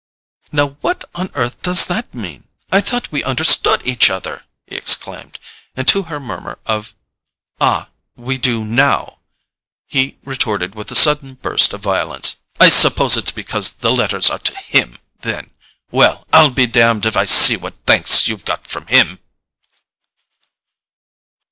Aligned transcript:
"Now 0.51 0.69
what 0.81 1.07
on 1.13 1.29
earth 1.35 1.61
does 1.61 1.85
that 1.85 2.11
mean? 2.11 2.47
I 2.71 2.81
thought 2.81 3.11
we 3.11 3.23
understood 3.23 3.83
each 3.85 4.09
other!" 4.09 4.45
he 4.65 4.75
exclaimed; 4.75 5.37
and 5.75 5.87
to 5.89 6.01
her 6.09 6.19
murmur 6.19 6.57
of 6.65 6.95
"Ah, 7.59 7.89
we 8.15 8.39
do 8.39 8.65
NOW," 8.65 9.19
he 9.85 10.17
retorted 10.23 10.73
with 10.73 10.89
a 10.89 10.95
sudden 10.95 11.35
burst 11.35 11.71
of 11.71 11.81
violence: 11.83 12.37
"I 12.59 12.69
suppose 12.69 13.15
it's 13.15 13.29
because 13.29 13.73
the 13.73 13.91
letters 13.91 14.31
are 14.31 14.39
to 14.39 14.55
HIM, 14.57 14.97
then? 15.19 15.51
Well, 15.91 16.25
I'll 16.33 16.49
be 16.49 16.65
damned 16.65 17.05
if 17.05 17.15
I 17.15 17.25
see 17.25 17.55
what 17.55 17.77
thanks 17.85 18.27
you've 18.27 18.43
got 18.43 18.65
from 18.65 18.87
him!" 18.87 19.19